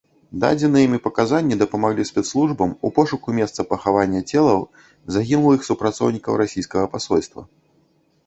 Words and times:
Дадзеныя 0.43 0.85
ім 0.85 0.93
паказанні 1.07 1.57
дапамаглі 1.63 2.05
спецслужбам 2.11 2.71
ў 2.75 2.87
пошуку 2.95 3.35
месца 3.39 3.65
пахавання 3.73 4.21
целаў 4.35 4.59
загінулых 5.17 5.59
супрацоўнікаў 5.69 6.33
расійскага 6.43 6.85
пасольства. 6.95 7.41